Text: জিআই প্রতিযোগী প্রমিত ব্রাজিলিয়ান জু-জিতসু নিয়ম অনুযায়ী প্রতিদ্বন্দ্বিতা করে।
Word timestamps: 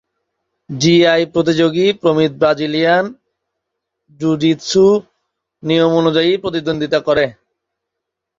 জিআই 0.69 1.21
প্রতিযোগী 1.33 1.85
প্রমিত 2.01 2.31
ব্রাজিলিয়ান 2.37 3.05
জু-জিতসু 4.19 4.85
নিয়ম 5.63 5.91
অনুযায়ী 6.01 6.31
প্রতিদ্বন্দ্বিতা 6.43 6.99
করে। 7.07 7.25